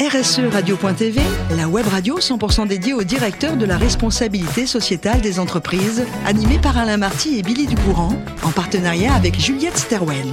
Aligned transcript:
RSE 0.00 0.40
Radio.tv, 0.52 1.20
la 1.56 1.68
web 1.68 1.86
radio 1.86 2.18
100% 2.18 2.66
dédiée 2.66 2.94
aux 2.94 3.04
directeurs 3.04 3.56
de 3.56 3.64
la 3.64 3.78
responsabilité 3.78 4.66
sociétale 4.66 5.20
des 5.20 5.38
entreprises, 5.38 6.04
animée 6.26 6.58
par 6.58 6.76
Alain 6.76 6.96
Marty 6.96 7.38
et 7.38 7.42
Billy 7.42 7.66
Ducourant, 7.66 8.12
en 8.42 8.50
partenariat 8.50 9.14
avec 9.14 9.38
Juliette 9.38 9.78
Sterwen. 9.78 10.32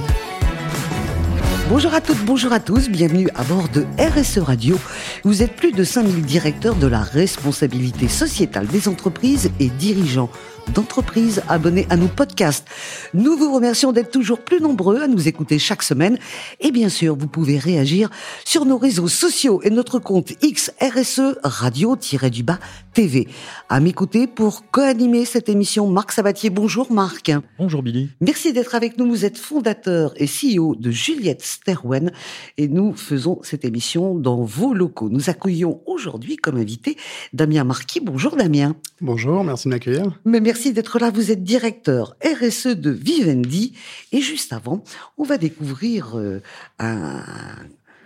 Bonjour 1.68 1.94
à 1.94 2.00
toutes, 2.00 2.24
bonjour 2.24 2.52
à 2.52 2.58
tous, 2.58 2.90
bienvenue 2.90 3.28
à 3.36 3.44
bord 3.44 3.68
de 3.68 3.86
RSE 3.98 4.38
Radio. 4.38 4.76
Vous 5.22 5.44
êtes 5.44 5.54
plus 5.54 5.70
de 5.70 5.84
5000 5.84 6.22
directeurs 6.22 6.74
de 6.74 6.88
la 6.88 7.00
responsabilité 7.00 8.08
sociétale 8.08 8.66
des 8.66 8.88
entreprises 8.88 9.52
et 9.60 9.68
dirigeants 9.68 10.28
d'entreprises 10.74 11.42
abonnés 11.48 11.86
à 11.90 11.96
nos 11.96 12.08
podcasts. 12.08 12.66
Nous 13.14 13.36
vous 13.36 13.52
remercions 13.52 13.92
d'être 13.92 14.10
toujours 14.10 14.40
plus 14.40 14.60
nombreux 14.60 15.00
à 15.00 15.08
nous 15.08 15.28
écouter 15.28 15.58
chaque 15.58 15.82
semaine. 15.82 16.18
Et 16.60 16.70
bien 16.70 16.88
sûr, 16.88 17.16
vous 17.16 17.26
pouvez 17.26 17.58
réagir 17.58 18.10
sur 18.44 18.64
nos 18.64 18.78
réseaux 18.78 19.08
sociaux 19.08 19.60
et 19.62 19.70
notre 19.70 19.98
compte 19.98 20.32
XRSE 20.42 21.38
Radio-du-Bas 21.42 22.58
TV. 22.94 23.26
À 23.68 23.80
m'écouter 23.80 24.26
pour 24.26 24.70
co-animer 24.70 25.24
cette 25.24 25.48
émission, 25.48 25.88
Marc 25.88 26.12
Sabatier. 26.12 26.50
Bonjour 26.50 26.92
Marc. 26.92 27.32
Bonjour 27.58 27.82
Billy. 27.82 28.10
Merci 28.20 28.52
d'être 28.52 28.74
avec 28.74 28.98
nous. 28.98 29.08
Vous 29.08 29.24
êtes 29.24 29.38
fondateur 29.38 30.12
et 30.16 30.26
CEO 30.26 30.74
de 30.74 30.90
Juliette 30.90 31.42
Sterwen 31.42 32.12
et 32.58 32.68
nous 32.68 32.94
faisons 32.94 33.40
cette 33.42 33.64
émission 33.64 34.14
dans 34.14 34.42
vos 34.42 34.74
locaux. 34.74 35.08
Nous 35.08 35.30
accueillons 35.30 35.80
aujourd'hui 35.86 36.36
comme 36.36 36.56
invité 36.56 36.96
Damien 37.32 37.64
Marquis. 37.64 38.00
Bonjour 38.00 38.36
Damien. 38.36 38.76
Bonjour, 39.00 39.42
merci 39.42 39.68
de 39.68 39.74
m'accueillir. 39.74 40.20
Merci 40.24 40.51
d'être 40.52 40.98
là. 40.98 41.10
Vous 41.10 41.30
êtes 41.30 41.42
directeur 41.42 42.16
RSE 42.24 42.68
de 42.68 42.90
Vivendi. 42.90 43.72
Et 44.12 44.20
juste 44.20 44.52
avant, 44.52 44.84
on 45.18 45.24
va 45.24 45.38
découvrir 45.38 46.18
euh, 46.18 46.40
un, 46.78 47.22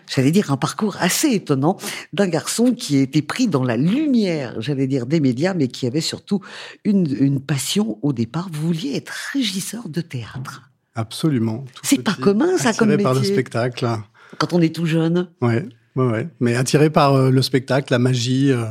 j'allais 0.09 0.31
dire 0.31 0.53
un 0.53 0.57
parcours 0.57 0.97
assez 1.01 1.29
étonnant 1.29 1.77
d'un 2.13 2.29
garçon 2.29 2.73
qui 2.73 2.97
a 2.97 3.01
été 3.01 3.23
pris 3.23 3.49
dans 3.49 3.65
la 3.65 3.77
lumière, 3.77 4.61
j'allais 4.61 4.87
dire 4.87 5.07
des 5.07 5.21
médias, 5.21 5.55
mais 5.55 5.69
qui 5.69 5.87
avait 5.87 6.01
surtout 6.01 6.41
une, 6.85 7.15
une 7.19 7.41
passion 7.41 7.99
au 8.03 8.13
départ. 8.13 8.49
Vous 8.53 8.69
vouliez 8.69 8.97
être 8.97 9.13
régisseur 9.33 9.89
de 9.89 10.01
théâtre. 10.01 10.71
Absolument. 10.95 11.65
C'est 11.83 12.03
pas 12.03 12.15
commun 12.15 12.57
ça 12.57 12.73
comme 12.73 12.89
métier. 12.89 13.03
par 13.03 13.15
le 13.15 13.23
spectacle. 13.23 13.87
Quand 14.39 14.53
on 14.53 14.63
est 14.63 14.75
tout 14.75 14.87
jeune. 14.87 15.29
Ouais, 15.43 15.67
ouais, 15.97 16.07
ouais. 16.07 16.29
Mais 16.41 16.57
attiré 16.57 16.91
par 16.91 17.15
euh, 17.15 17.31
le 17.31 17.43
spectacle, 17.43 17.93
la 17.93 17.99
magie. 17.99 18.51
Euh, 18.53 18.65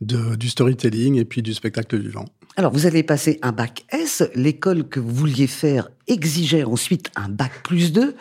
de, 0.00 0.36
du 0.36 0.48
storytelling 0.48 1.16
et 1.16 1.24
puis 1.24 1.42
du 1.42 1.54
spectacle 1.54 1.98
vivant. 1.98 2.26
Alors, 2.58 2.72
vous 2.72 2.86
avez 2.86 3.04
passé 3.04 3.38
un 3.42 3.52
bac 3.52 3.84
S. 3.90 4.24
L'école 4.34 4.88
que 4.88 4.98
vous 4.98 5.14
vouliez 5.14 5.46
faire 5.46 5.92
exigeait 6.08 6.64
ensuite 6.64 7.08
un 7.14 7.28
bac 7.28 7.52
plus 7.62 7.92
2. 7.92 8.16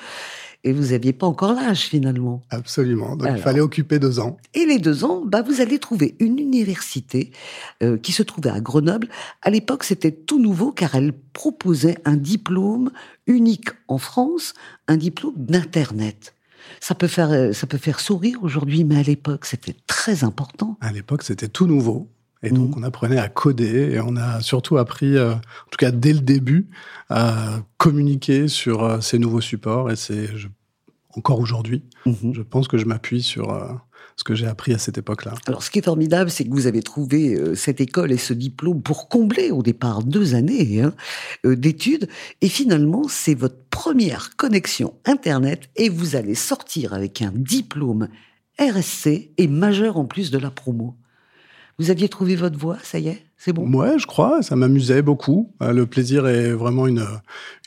Et 0.63 0.73
vous 0.73 0.91
n'aviez 0.91 1.11
pas 1.11 1.25
encore 1.25 1.53
l'âge 1.53 1.85
finalement. 1.85 2.43
Absolument. 2.51 3.15
Donc 3.15 3.29
il 3.31 3.41
fallait 3.41 3.61
occuper 3.61 3.97
deux 3.97 4.19
ans. 4.19 4.37
Et 4.53 4.67
les 4.67 4.77
deux 4.77 5.03
ans, 5.03 5.23
bah, 5.25 5.41
vous 5.41 5.59
allez 5.59 5.79
trouver 5.79 6.15
une 6.19 6.37
université 6.37 7.31
euh, 7.81 7.97
qui 7.97 8.11
se 8.11 8.21
trouvait 8.21 8.51
à 8.51 8.59
Grenoble. 8.59 9.09
À 9.41 9.49
l'époque, 9.49 9.83
c'était 9.83 10.11
tout 10.11 10.39
nouveau 10.39 10.71
car 10.71 10.93
elle 10.93 11.13
proposait 11.33 11.97
un 12.05 12.15
diplôme 12.15 12.91
unique 13.25 13.69
en 13.87 13.97
France, 13.97 14.53
un 14.87 14.97
diplôme 14.97 15.33
d'Internet. 15.35 16.35
Ça 16.79 16.93
peut 16.93 17.07
faire, 17.07 17.31
euh, 17.31 17.53
ça 17.53 17.65
peut 17.65 17.79
faire 17.79 17.99
sourire 17.99 18.37
aujourd'hui, 18.43 18.83
mais 18.83 18.99
à 18.99 19.03
l'époque, 19.03 19.45
c'était 19.45 19.75
très 19.87 20.23
important. 20.23 20.77
À 20.81 20.91
l'époque, 20.91 21.23
c'était 21.23 21.47
tout 21.47 21.65
nouveau. 21.65 22.07
Et 22.43 22.49
donc, 22.49 22.75
mhm. 22.75 22.83
on 22.83 22.83
apprenait 22.83 23.17
à 23.17 23.29
coder 23.29 23.91
et 23.93 23.99
on 23.99 24.15
a 24.15 24.41
surtout 24.41 24.77
appris, 24.77 25.17
euh, 25.17 25.33
en 25.33 25.69
tout 25.71 25.77
cas 25.77 25.91
dès 25.91 26.13
le 26.13 26.19
début, 26.19 26.67
à 27.09 27.59
communiquer 27.77 28.47
sur 28.47 28.83
euh, 28.83 29.01
ces 29.01 29.19
nouveaux 29.19 29.41
supports. 29.41 29.91
Et 29.91 29.95
c'est 29.95 30.29
encore 31.15 31.39
aujourd'hui, 31.39 31.83
mhm. 32.05 32.33
je 32.33 32.41
pense 32.41 32.67
que 32.67 32.77
je 32.77 32.85
m'appuie 32.85 33.23
sur 33.23 33.51
ce 34.17 34.23
que 34.23 34.33
j'ai 34.33 34.47
appris 34.47 34.73
à 34.73 34.79
cette 34.79 34.97
époque-là. 34.97 35.35
Alors, 35.45 35.63
ce 35.63 35.69
qui 35.69 35.79
est 35.79 35.85
formidable, 35.85 36.31
c'est 36.31 36.43
que 36.43 36.49
vous 36.49 36.65
avez 36.65 36.81
trouvé 36.81 37.35
euh, 37.35 37.55
cette 37.55 37.79
école 37.79 38.11
et 38.11 38.17
ce 38.17 38.33
diplôme 38.33 38.81
pour 38.81 39.09
combler 39.09 39.51
au 39.51 39.61
départ 39.61 40.03
deux 40.03 40.33
années 40.33 40.81
hein, 40.81 40.93
euh, 41.45 41.55
d'études. 41.55 42.09
Et 42.41 42.49
finalement, 42.49 43.07
c'est 43.07 43.35
votre 43.35 43.59
première 43.69 44.35
connexion 44.35 44.95
Internet 45.05 45.69
et 45.75 45.89
vous 45.89 46.15
allez 46.15 46.33
sortir 46.33 46.93
avec 46.93 47.21
un 47.21 47.31
diplôme 47.33 48.09
RSC 48.59 49.31
et 49.37 49.47
majeur 49.47 49.97
en 49.97 50.05
plus 50.05 50.31
de 50.31 50.39
la 50.39 50.49
promo. 50.49 50.95
Vous 51.79 51.91
aviez 51.91 52.09
trouvé 52.09 52.35
votre 52.35 52.57
voie, 52.57 52.77
ça 52.83 52.99
y 52.99 53.09
est 53.09 53.23
c'est 53.39 53.53
bon? 53.53 53.71
Ouais, 53.71 53.99
je 53.99 54.07
crois. 54.07 54.41
Ça 54.41 54.55
m'amusait 54.55 55.03
beaucoup. 55.03 55.53
Euh, 55.61 55.71
le 55.71 55.85
plaisir 55.85 56.25
est 56.27 56.51
vraiment 56.53 56.87
une, 56.87 57.05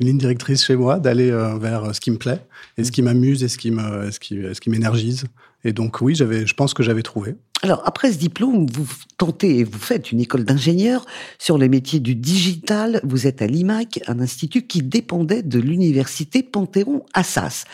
une 0.00 0.06
ligne 0.08 0.18
directrice 0.18 0.64
chez 0.64 0.74
moi 0.74 0.98
d'aller 0.98 1.30
vers 1.60 1.94
ce 1.94 2.00
qui 2.00 2.10
me 2.10 2.18
plaît 2.18 2.40
et 2.76 2.82
ce 2.82 2.90
qui 2.90 3.02
m'amuse 3.02 3.44
et 3.44 3.48
ce 3.48 3.56
qui 3.56 3.70
me, 3.70 4.10
ce 4.10 4.18
qui, 4.18 4.42
ce 4.52 4.60
qui 4.60 4.68
m'énergise. 4.68 5.26
Et 5.62 5.72
donc 5.72 6.00
oui, 6.00 6.14
j'avais, 6.14 6.46
je 6.46 6.54
pense 6.54 6.74
que 6.74 6.82
j'avais 6.82 7.02
trouvé. 7.02 7.36
Alors 7.62 7.82
après 7.84 8.12
ce 8.12 8.18
diplôme, 8.18 8.66
vous 8.66 8.88
tentez 9.18 9.58
et 9.58 9.64
vous 9.64 9.78
faites 9.78 10.10
une 10.10 10.20
école 10.20 10.44
d'ingénieur 10.44 11.04
sur 11.38 11.58
les 11.58 11.68
métiers 11.68 12.00
du 12.00 12.14
digital. 12.14 13.00
Vous 13.04 13.26
êtes 13.26 13.42
à 13.42 13.46
l'IMAC, 13.46 14.00
un 14.06 14.20
institut 14.20 14.62
qui 14.62 14.82
dépendait 14.82 15.42
de 15.42 15.60
l'université 15.60 16.42
Panthéon-Assas. 16.42 17.64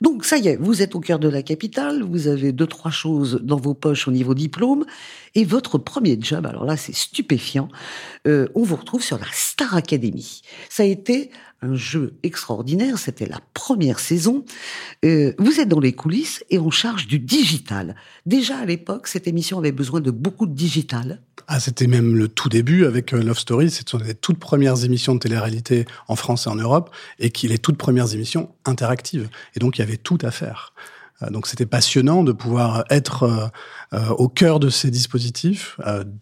Donc 0.00 0.24
ça 0.24 0.38
y 0.38 0.48
est, 0.48 0.56
vous 0.56 0.80
êtes 0.80 0.94
au 0.94 1.00
cœur 1.00 1.18
de 1.18 1.28
la 1.28 1.42
capitale, 1.42 2.02
vous 2.02 2.26
avez 2.26 2.52
deux 2.52 2.66
trois 2.66 2.90
choses 2.90 3.40
dans 3.42 3.58
vos 3.58 3.74
poches 3.74 4.08
au 4.08 4.10
niveau 4.10 4.32
diplôme, 4.32 4.86
et 5.34 5.44
votre 5.44 5.76
premier 5.76 6.16
job, 6.18 6.46
alors 6.46 6.64
là 6.64 6.78
c'est 6.78 6.94
stupéfiant, 6.94 7.68
euh, 8.26 8.48
on 8.54 8.62
vous 8.62 8.76
retrouve 8.76 9.02
sur 9.02 9.18
la 9.18 9.26
Star 9.32 9.76
Academy. 9.76 10.40
Ça 10.70 10.84
a 10.84 10.86
été 10.86 11.30
un 11.62 11.74
jeu 11.74 12.14
extraordinaire, 12.22 12.98
c'était 12.98 13.26
la 13.26 13.40
première 13.54 14.00
saison. 14.00 14.44
Euh, 15.04 15.34
vous 15.38 15.60
êtes 15.60 15.68
dans 15.68 15.80
les 15.80 15.92
coulisses 15.92 16.42
et 16.50 16.58
on 16.58 16.70
charge 16.70 17.06
du 17.06 17.18
digital. 17.18 17.96
Déjà 18.26 18.58
à 18.58 18.64
l'époque, 18.64 19.06
cette 19.06 19.26
émission 19.28 19.58
avait 19.58 19.72
besoin 19.72 20.00
de 20.00 20.10
beaucoup 20.10 20.46
de 20.46 20.54
digital. 20.54 21.20
Ah, 21.48 21.60
c'était 21.60 21.86
même 21.86 22.16
le 22.16 22.28
tout 22.28 22.48
début 22.48 22.86
avec 22.86 23.12
euh, 23.12 23.22
Love 23.22 23.38
Story. 23.38 23.70
Ce 23.70 23.82
sont 23.86 23.98
les 23.98 24.14
toutes 24.14 24.38
premières 24.38 24.84
émissions 24.84 25.14
de 25.14 25.20
télé-réalité 25.20 25.84
en 26.08 26.16
France 26.16 26.46
et 26.46 26.50
en 26.50 26.56
Europe 26.56 26.94
et 27.18 27.30
qui 27.30 27.48
les 27.48 27.58
toutes 27.58 27.78
premières 27.78 28.14
émissions 28.14 28.50
interactives. 28.64 29.28
Et 29.54 29.60
donc, 29.60 29.78
il 29.78 29.80
y 29.80 29.84
avait 29.84 29.96
tout 29.96 30.18
à 30.22 30.30
faire. 30.30 30.72
Euh, 31.22 31.30
donc 31.30 31.46
c'était 31.46 31.66
passionnant 31.66 32.22
de 32.22 32.32
pouvoir 32.32 32.84
être 32.90 33.24
euh, 33.24 33.46
au 33.92 34.28
cœur 34.28 34.60
de 34.60 34.70
ces 34.70 34.90
dispositifs, 34.90 35.78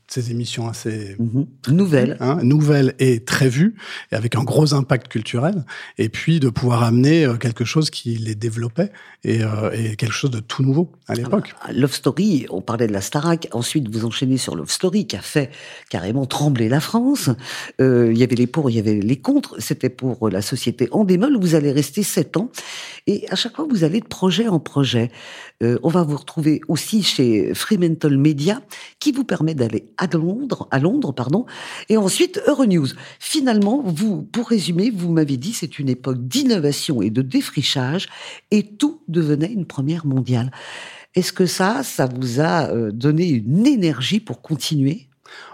ces 0.07 0.31
émissions 0.31 0.69
assez 0.69 1.17
mhm. 1.19 1.47
nouvelles, 1.69 2.17
hein, 2.21 2.39
nouvelles 2.43 2.95
et 2.99 3.25
très 3.25 3.49
vues, 3.49 3.75
et 4.11 4.15
avec 4.15 4.37
un 4.37 4.43
gros 4.43 4.73
impact 4.73 5.09
culturel, 5.09 5.65
et 5.99 6.09
puis 6.09 6.41
de 6.41 6.49
pouvoir 6.49 6.83
amener 6.83 7.31
quelque 7.39 7.67
chose 7.67 7.91
qui 7.91 8.17
les 8.17 8.35
développait 8.35 8.91
et, 9.25 9.41
et 9.75 9.97
quelque 9.97 10.13
chose 10.13 10.31
de 10.31 10.41
tout 10.41 10.63
nouveau 10.63 10.93
à 11.09 11.15
l'époque. 11.15 11.55
Ah, 11.61 11.73
Love 11.73 11.93
Story, 11.93 12.47
on 12.49 12.63
parlait 12.63 12.87
de 12.87 12.93
la 12.93 13.03
Starac, 13.03 13.49
ensuite 13.53 13.95
vous 13.95 14.07
enchaînez 14.07 14.39
sur 14.39 14.57
Love 14.57 14.71
Story 14.71 15.07
qui 15.07 15.17
a 15.17 15.23
fait 15.23 15.51
carrément 15.91 16.25
trembler 16.25 16.71
la 16.71 16.81
France. 16.81 17.29
il 17.79 18.17
y 18.17 18.23
avait 18.23 18.37
les 18.37 18.47
pour, 18.47 18.71
il 18.71 18.77
y 18.77 18.79
avait 18.79 18.95
les 18.95 19.17
contre. 19.17 19.57
C'était 19.61 19.91
pour 19.91 20.31
la 20.31 20.41
société 20.41 20.89
Endemol. 20.91 21.37
Vous 21.39 21.55
allez 21.55 21.73
rester 21.73 22.03
sept 22.03 22.39
ans, 22.39 22.51
et 23.07 23.27
à 23.31 23.35
chaque 23.35 23.57
fois 23.57 23.67
vous 23.69 23.85
allez 23.85 24.01
de 24.01 24.07
projet 24.07 24.49
en 24.49 24.59
projet 24.59 25.11
euh, 25.63 25.77
on 25.83 25.89
va 25.89 26.05
vous 26.05 26.17
retrouver 26.17 26.61
aussi 26.69 27.03
chez 27.03 27.53
Fremantle 27.59 28.17
Media, 28.17 28.63
qui 29.01 29.13
vous 29.13 29.25
permet 29.25 29.55
d'aller 29.55 29.93
à 29.97 30.07
Londres, 30.07 30.69
à 30.71 30.79
Londres, 30.79 31.13
pardon, 31.13 31.45
et 31.89 31.97
ensuite 31.97 32.41
Euronews. 32.47 32.89
Finalement, 33.19 33.83
vous, 33.85 34.23
pour 34.23 34.49
résumer, 34.49 34.91
vous 34.91 35.13
m'avez 35.13 35.37
dit, 35.37 35.53
c'est 35.53 35.79
une 35.79 35.89
époque 35.89 36.27
d'innovation 36.27 37.03
et 37.03 37.11
de 37.11 37.23
défrichage, 37.23 38.09
et 38.51 38.63
tout 38.63 39.03
devenait 39.09 39.53
une 39.53 39.67
première 39.67 40.07
mondiale. 40.07 40.51
Est-ce 41.15 41.33
que 41.33 41.47
ça, 41.47 41.83
ça 41.83 42.07
vous 42.07 42.41
a 42.41 42.71
euh, 42.71 42.93
donné 42.93 43.29
une 43.29 43.67
énergie 43.67 44.21
pour 44.21 44.41
continuer? 44.41 45.09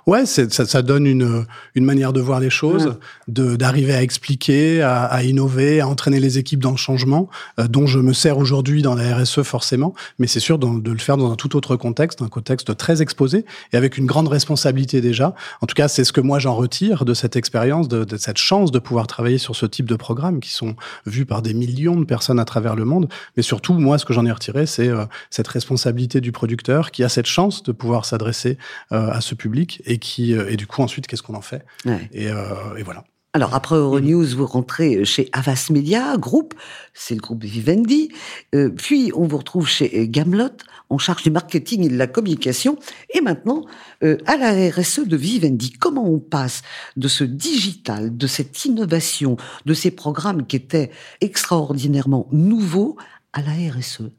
Ouais, 0.06 0.26
ça, 0.26 0.48
ça 0.48 0.82
donne 0.82 1.06
une, 1.06 1.46
une 1.74 1.84
manière 1.84 2.12
de 2.12 2.20
voir 2.20 2.38
les 2.38 2.50
choses, 2.50 2.98
de 3.26 3.56
d'arriver 3.56 3.94
à 3.94 4.02
expliquer, 4.02 4.82
à, 4.82 5.04
à, 5.04 5.22
innover, 5.22 5.80
à 5.80 5.88
entraîner 5.88 6.20
les 6.20 6.38
équipes 6.38 6.60
dans 6.60 6.72
le 6.72 6.76
changement, 6.76 7.28
euh, 7.58 7.68
dont 7.68 7.86
je 7.86 7.98
me 7.98 8.12
sers 8.12 8.36
aujourd'hui 8.36 8.82
dans 8.82 8.94
la 8.94 9.16
RSE 9.16 9.42
forcément, 9.42 9.94
mais 10.18 10.26
c'est 10.26 10.40
sûr 10.40 10.58
de 10.58 10.90
le 10.90 10.98
faire 10.98 11.16
dans 11.16 11.32
un 11.32 11.36
tout 11.36 11.56
autre 11.56 11.76
contexte, 11.76 12.20
un 12.20 12.28
contexte 12.28 12.76
très 12.76 13.00
exposé 13.00 13.46
et 13.72 13.76
avec 13.76 13.96
une 13.96 14.06
grande 14.06 14.28
responsabilité 14.28 15.00
déjà. 15.00 15.34
En 15.62 15.66
tout 15.66 15.74
cas, 15.74 15.88
c'est 15.88 16.04
ce 16.04 16.12
que 16.12 16.20
moi 16.20 16.38
j'en 16.38 16.54
retire 16.54 17.04
de 17.04 17.14
cette 17.14 17.36
expérience, 17.36 17.88
de, 17.88 18.04
de, 18.04 18.16
cette 18.16 18.36
chance 18.36 18.70
de 18.72 18.78
pouvoir 18.78 19.06
travailler 19.06 19.38
sur 19.38 19.56
ce 19.56 19.66
type 19.66 19.86
de 19.86 19.96
programmes 19.96 20.40
qui 20.40 20.50
sont 20.50 20.76
vus 21.06 21.24
par 21.24 21.40
des 21.40 21.54
millions 21.54 21.96
de 21.96 22.04
personnes 22.04 22.38
à 22.38 22.44
travers 22.44 22.76
le 22.76 22.84
monde. 22.84 23.08
Mais 23.36 23.42
surtout, 23.42 23.74
moi, 23.74 23.98
ce 23.98 24.04
que 24.04 24.12
j'en 24.12 24.26
ai 24.26 24.32
retiré, 24.32 24.66
c'est 24.66 24.88
euh, 24.88 25.06
cette 25.30 25.48
responsabilité 25.48 26.20
du 26.20 26.32
producteur 26.32 26.90
qui 26.90 27.02
a 27.04 27.08
cette 27.08 27.26
chance 27.26 27.62
de 27.62 27.72
pouvoir 27.72 28.04
s'adresser 28.04 28.58
euh, 28.92 29.10
à 29.10 29.20
ce 29.20 29.34
public 29.34 29.82
et 29.86 29.93
qui 29.98 30.34
euh, 30.34 30.50
et 30.50 30.56
du 30.56 30.66
coup 30.66 30.82
ensuite 30.82 31.06
qu'est-ce 31.06 31.22
qu'on 31.22 31.34
en 31.34 31.42
fait 31.42 31.64
et, 32.12 32.28
euh, 32.28 32.76
et, 32.76 32.82
voilà. 32.82 33.04
Alors 33.32 33.54
après 33.54 33.74
Euronews, 33.74 34.26
vous 34.36 34.46
rentrez 34.46 35.04
chez 35.04 35.28
Avas 35.32 35.68
Media 35.70 36.16
Group, 36.16 36.54
c'est 36.92 37.16
le 37.16 37.20
groupe 37.20 37.42
Vivendi. 37.42 38.12
Euh, 38.54 38.68
puis 38.70 39.10
on 39.16 39.26
vous 39.26 39.38
retrouve 39.38 39.66
chez 39.66 40.08
Gamelot, 40.08 40.50
en 40.88 40.98
charge 40.98 41.24
du 41.24 41.30
marketing 41.30 41.84
et 41.84 41.88
de 41.88 41.96
la 41.96 42.06
communication. 42.06 42.78
Et 43.12 43.20
maintenant, 43.20 43.64
à 44.02 44.36
la 44.36 44.70
RSE 44.70 45.00
de 45.00 45.16
Vivendi, 45.16 45.72
comment 45.72 46.08
on 46.08 46.20
passe 46.20 46.62
de 46.96 47.08
ce 47.08 47.24
digital, 47.24 48.16
de 48.16 48.26
cette 48.28 48.64
innovation, 48.66 49.36
de 49.66 49.74
ces 49.74 49.90
programmes 49.90 50.46
qui 50.46 50.54
étaient 50.54 50.92
extraordinairement 51.20 52.28
nouveaux 52.30 52.96
à 53.32 53.42
la 53.42 53.50
RSE 53.50 54.10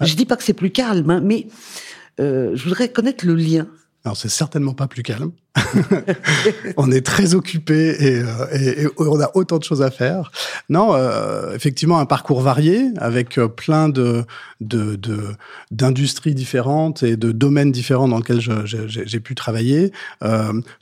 Je 0.00 0.14
dis 0.14 0.24
pas 0.24 0.36
que 0.36 0.42
c'est 0.42 0.54
plus 0.54 0.70
calme, 0.70 1.10
hein, 1.10 1.20
mais 1.22 1.48
je 2.18 2.64
voudrais 2.64 2.88
connaître 2.90 3.26
le 3.26 3.34
lien 3.34 3.68
alors 4.04 4.16
c'est 4.16 4.28
certainement 4.28 4.74
pas 4.74 4.88
plus 4.88 5.02
calme. 5.02 5.32
on 6.76 6.90
est 6.90 7.04
très 7.04 7.34
occupé 7.34 7.96
euh, 8.00 8.46
et, 8.52 8.86
on 8.98 9.20
a 9.20 9.30
autant 9.34 9.58
de 9.58 9.64
choses 9.64 9.82
à 9.82 9.90
faire. 9.90 10.32
Non, 10.68 10.94
euh, 10.94 11.54
effectivement 11.54 11.98
un 11.98 12.06
parcours 12.06 12.40
varié 12.40 12.90
avec 12.96 13.38
euh, 13.38 13.48
plein 13.48 13.88
de 13.88 14.24
d'industries 15.70 16.34
différentes 16.34 17.02
et 17.02 17.16
de 17.16 17.32
domaines 17.32 17.70
différents 17.70 18.08
dans 18.08 18.16
lesquels 18.16 18.40
j'ai 18.40 19.20
pu 19.20 19.34
travailler, 19.34 19.92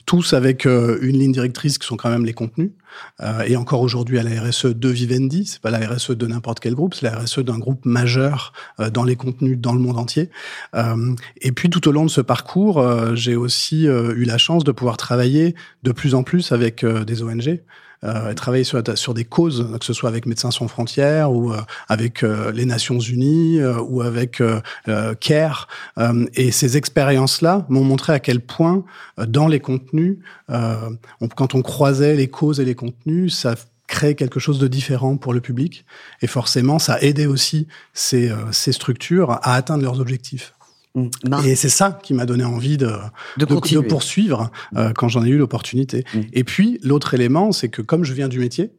tous 0.05 0.31
avec 0.31 0.63
une 0.63 1.17
ligne 1.17 1.33
directrice 1.33 1.77
qui 1.77 1.85
sont 1.85 1.97
quand 1.97 2.09
même 2.09 2.25
les 2.25 2.33
contenus. 2.33 2.71
Et 3.45 3.57
encore 3.57 3.81
aujourd'hui 3.81 4.19
à 4.19 4.23
la 4.23 4.41
RSE 4.41 4.67
de 4.67 4.87
Vivendi, 4.87 5.45
c'est 5.45 5.59
pas 5.59 5.71
la 5.71 5.85
RSE 5.85 6.11
de 6.11 6.27
n'importe 6.27 6.61
quel 6.61 6.75
groupe, 6.75 6.93
c'est 6.93 7.05
la 7.05 7.17
RSE 7.17 7.39
d'un 7.39 7.57
groupe 7.57 7.85
majeur 7.85 8.53
dans 8.93 9.03
les 9.03 9.17
contenus 9.17 9.57
dans 9.59 9.73
le 9.73 9.79
monde 9.79 9.97
entier. 9.97 10.29
Et 11.41 11.51
puis 11.51 11.69
tout 11.69 11.85
au 11.89 11.91
long 11.91 12.05
de 12.05 12.11
ce 12.11 12.21
parcours, 12.21 13.15
j'ai 13.15 13.35
aussi 13.35 13.83
eu 13.83 14.23
la 14.23 14.37
chance 14.37 14.62
de 14.63 14.71
pouvoir 14.71 14.97
travailler 14.97 15.55
de 15.83 15.91
plus 15.91 16.15
en 16.15 16.23
plus 16.23 16.51
avec 16.51 16.85
des 16.85 17.23
ONG 17.23 17.59
euh, 18.03 18.33
travailler 18.33 18.63
sur, 18.63 19.13
des 19.13 19.25
causes, 19.25 19.65
que 19.79 19.85
ce 19.85 19.93
soit 19.93 20.09
avec 20.09 20.25
Médecins 20.25 20.51
sans 20.51 20.67
frontières 20.67 21.31
ou 21.31 21.53
euh, 21.53 21.61
avec 21.87 22.23
euh, 22.23 22.51
les 22.51 22.65
Nations 22.65 22.99
Unies 22.99 23.59
euh, 23.59 23.79
ou 23.79 24.01
avec 24.01 24.41
CARE. 25.19 25.67
et 26.35 26.51
ces 26.51 26.77
expériences-là 26.77 27.65
m'ont 27.69 27.83
montré 27.83 28.13
à 28.13 28.19
quel 28.19 28.41
point 28.41 28.83
dans 29.17 29.47
les 29.47 29.59
contenus, 29.59 30.17
on, 30.49 31.27
quand 31.35 31.55
on 31.55 31.61
croisait 31.61 32.15
les 32.15 32.27
causes 32.27 32.59
et 32.59 32.65
les 32.65 32.75
contenus, 32.75 33.35
ça 33.35 33.55
crée 33.87 34.15
quelque 34.15 34.39
chose 34.39 34.59
de 34.59 34.67
différent 34.67 35.17
pour 35.17 35.33
le 35.33 35.41
public. 35.41 35.85
Et 36.21 36.27
forcément, 36.27 36.79
ça 36.79 36.99
aidait 37.01 37.25
aussi 37.25 37.67
ces 37.93 38.31
structures 38.71 39.31
à 39.31 39.53
atteindre 39.55 39.83
leurs 39.83 39.99
objectifs. 39.99 40.53
Mm. 40.95 41.09
Et 41.45 41.55
c'est 41.55 41.69
ça 41.69 41.99
qui 42.03 42.13
m'a 42.13 42.25
donné 42.25 42.43
envie 42.43 42.77
de, 42.77 42.91
de, 43.37 43.45
de, 43.45 43.79
poursuivre 43.81 44.51
euh, 44.75 44.91
quand 44.93 45.07
j'en 45.07 45.25
ai 45.25 45.29
eu 45.29 45.37
l'opportunité. 45.37 46.05
Mm. 46.13 46.19
Et 46.33 46.43
puis, 46.43 46.79
l'autre 46.83 47.13
élément, 47.13 47.51
c'est 47.51 47.69
que 47.69 47.81
comme 47.81 48.03
je 48.03 48.13
viens 48.13 48.27
du 48.27 48.39
métier, 48.39 48.71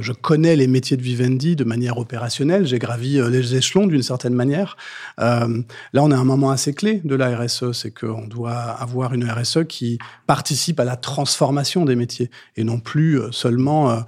je 0.00 0.12
connais 0.12 0.54
les 0.54 0.66
métiers 0.68 0.96
de 0.96 1.02
Vivendi 1.02 1.56
de 1.56 1.64
manière 1.64 1.98
opérationnelle. 1.98 2.66
J'ai 2.66 2.78
gravi 2.78 3.18
euh, 3.18 3.28
les 3.28 3.56
échelons 3.56 3.86
d'une 3.86 4.02
certaine 4.02 4.34
manière. 4.34 4.76
Euh, 5.20 5.62
là, 5.92 6.02
on 6.02 6.10
a 6.10 6.16
un 6.16 6.24
moment 6.24 6.50
assez 6.50 6.72
clé 6.72 7.00
de 7.04 7.16
la 7.16 7.36
RSE, 7.36 7.72
c'est 7.72 7.90
qu'on 7.90 8.26
doit 8.26 8.52
avoir 8.52 9.12
une 9.12 9.28
RSE 9.28 9.64
qui 9.68 9.98
participe 10.26 10.78
à 10.78 10.84
la 10.84 10.96
transformation 10.96 11.84
des 11.84 11.96
métiers 11.96 12.30
et 12.56 12.64
non 12.64 12.78
plus 12.78 13.20
seulement 13.32 14.04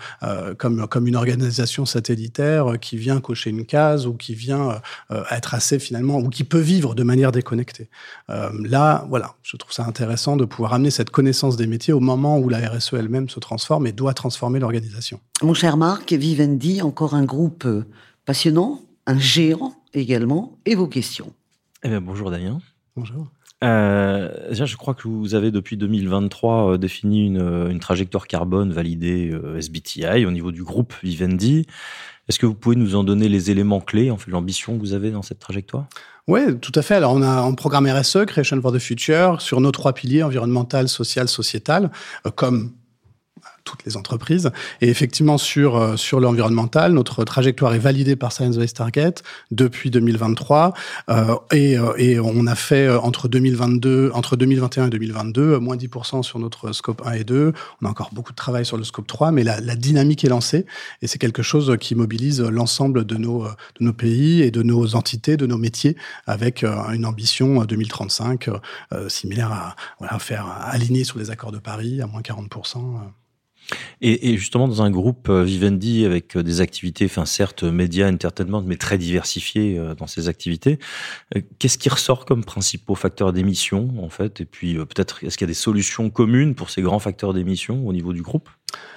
comme 0.58 1.08
une 1.08 1.16
organisation 1.16 1.84
satellitaire 1.84 2.78
qui 2.80 2.96
vient 2.96 3.20
cocher 3.20 3.50
une 3.50 3.64
case 3.64 4.06
ou 4.06 4.14
qui 4.14 4.34
vient 4.34 4.80
être 5.30 5.54
assez 5.54 5.78
finalement 5.78 6.18
ou 6.18 6.28
qui 6.28 6.44
peut 6.44 6.58
vivre 6.58 6.94
de 6.94 7.02
manière 7.02 7.32
déconnectée. 7.32 7.88
là, 8.28 9.06
voilà, 9.08 9.34
je 9.42 9.56
trouve 9.56 9.72
ça 9.72 9.84
intéressant 9.84 10.36
de 10.36 10.44
pouvoir 10.44 10.74
amener 10.74 10.90
cette 10.90 11.10
connaissance 11.10 11.56
des 11.56 11.66
métiers 11.66 11.92
au 11.92 12.00
moment 12.00 12.38
où 12.38 12.48
la 12.48 12.68
RSE 12.68 12.94
elle-même 12.94 13.28
se 13.28 13.40
transforme 13.40 13.86
et 13.86 13.92
doit 13.92 14.14
transformer 14.14 14.58
l'organisation. 14.58 15.20
Cher 15.64 15.78
Marc, 15.78 16.12
Vivendi, 16.12 16.82
encore 16.82 17.14
un 17.14 17.24
groupe 17.24 17.64
euh, 17.64 17.86
passionnant, 18.26 18.82
un 19.06 19.18
géant 19.18 19.72
également, 19.94 20.58
et 20.66 20.74
vos 20.74 20.86
questions. 20.86 21.32
Eh 21.82 21.88
bien, 21.88 22.02
bonjour 22.02 22.30
Damien. 22.30 22.60
Bonjour. 22.96 23.28
Euh, 23.62 24.28
je 24.52 24.76
crois 24.76 24.92
que 24.92 25.08
vous 25.08 25.34
avez 25.34 25.50
depuis 25.50 25.78
2023 25.78 26.72
euh, 26.72 26.76
défini 26.76 27.28
une, 27.28 27.78
trajectoire 27.78 28.26
carbone 28.26 28.74
validée 28.74 29.32
SBTI 29.58 30.26
au 30.26 30.30
niveau 30.30 30.52
du 30.52 30.62
groupe 30.62 30.92
Vivendi. 31.02 31.66
Est-ce 32.28 32.38
que 32.38 32.44
vous 32.44 32.54
pouvez 32.54 32.76
nous 32.76 32.94
en 32.94 33.02
donner 33.02 33.30
les 33.30 33.50
éléments 33.50 33.80
clés, 33.80 34.10
en 34.10 34.18
fait, 34.18 34.30
l'ambition 34.30 34.74
que 34.74 34.80
vous 34.80 34.92
avez 34.92 35.12
dans 35.12 35.22
cette 35.22 35.38
trajectoire? 35.38 35.86
Oui, 36.28 36.58
tout 36.58 36.72
à 36.74 36.82
fait. 36.82 36.96
Alors, 36.96 37.14
on 37.14 37.22
a 37.22 37.40
un 37.40 37.54
programme 37.54 37.86
RSE, 37.86 38.26
Creation 38.26 38.60
for 38.60 38.70
the 38.70 38.78
Future, 38.78 39.40
sur 39.40 39.62
nos 39.62 39.70
trois 39.70 39.94
piliers, 39.94 40.24
environnemental, 40.24 40.90
social, 40.90 41.26
sociétal, 41.26 41.90
comme 42.34 42.72
toutes 43.64 43.84
les 43.84 43.96
entreprises. 43.96 44.50
Et 44.80 44.88
effectivement, 44.88 45.38
sur, 45.38 45.76
euh, 45.76 45.96
sur 45.96 46.20
l'environnemental, 46.20 46.92
notre 46.92 47.24
trajectoire 47.24 47.74
est 47.74 47.78
validée 47.78 48.16
par 48.16 48.32
Science 48.32 48.56
Based 48.56 48.76
Target 48.76 49.14
depuis 49.50 49.90
2023. 49.90 50.74
Euh, 51.08 51.36
et, 51.52 51.78
euh, 51.78 51.94
et 51.96 52.20
on 52.20 52.46
a 52.46 52.54
fait 52.54 52.86
euh, 52.86 53.00
entre 53.00 53.28
2022, 53.28 54.10
entre 54.14 54.36
2021 54.36 54.86
et 54.86 54.90
2022, 54.90 55.58
moins 55.58 55.76
10% 55.76 56.22
sur 56.22 56.38
notre 56.38 56.72
scope 56.72 57.02
1 57.04 57.12
et 57.12 57.24
2. 57.24 57.52
On 57.82 57.86
a 57.86 57.90
encore 57.90 58.10
beaucoup 58.12 58.32
de 58.32 58.36
travail 58.36 58.64
sur 58.64 58.76
le 58.76 58.84
scope 58.84 59.06
3, 59.06 59.32
mais 59.32 59.44
la, 59.44 59.60
la 59.60 59.76
dynamique 59.76 60.24
est 60.24 60.28
lancée. 60.28 60.66
Et 61.02 61.06
c'est 61.06 61.18
quelque 61.18 61.42
chose 61.42 61.76
qui 61.80 61.94
mobilise 61.94 62.40
l'ensemble 62.40 63.04
de 63.04 63.16
nos, 63.16 63.44
de 63.44 63.84
nos 63.84 63.92
pays 63.92 64.42
et 64.42 64.50
de 64.50 64.62
nos 64.62 64.94
entités, 64.94 65.36
de 65.36 65.46
nos 65.46 65.58
métiers, 65.58 65.96
avec 66.26 66.64
une 66.64 67.06
ambition 67.06 67.64
2035 67.64 68.50
similaire 69.08 69.52
à 69.52 69.76
voilà, 69.98 70.18
faire 70.18 70.46
aligner 70.62 71.04
sur 71.04 71.18
les 71.18 71.30
accords 71.30 71.52
de 71.52 71.58
Paris 71.58 72.00
à 72.00 72.06
moins 72.06 72.20
40%. 72.20 72.78
Et, 74.00 74.30
et, 74.30 74.36
justement, 74.36 74.68
dans 74.68 74.82
un 74.82 74.90
groupe 74.90 75.28
euh, 75.28 75.42
Vivendi 75.42 76.04
avec 76.04 76.36
euh, 76.36 76.42
des 76.42 76.60
activités, 76.60 77.06
enfin 77.06 77.24
certes 77.24 77.62
médias, 77.62 78.10
entertainment, 78.10 78.62
mais 78.62 78.76
très 78.76 78.98
diversifiées 78.98 79.78
euh, 79.78 79.94
dans 79.94 80.06
ces 80.06 80.28
activités, 80.28 80.78
qu'est-ce 81.58 81.78
qui 81.78 81.88
ressort 81.88 82.26
comme 82.26 82.44
principaux 82.44 82.94
facteurs 82.94 83.32
d'émission 83.32 83.94
en 84.02 84.08
fait? 84.08 84.40
Et 84.40 84.44
puis 84.44 84.74
peut-être 84.74 85.24
est-ce 85.24 85.38
qu'il 85.38 85.46
y 85.46 85.48
a 85.48 85.52
des 85.52 85.54
solutions 85.54 86.10
communes 86.10 86.54
pour 86.54 86.70
ces 86.70 86.82
grands 86.82 86.98
facteurs 86.98 87.32
d'émission 87.32 87.86
au 87.86 87.92
niveau 87.92 88.12
du 88.12 88.22
groupe? 88.22 88.48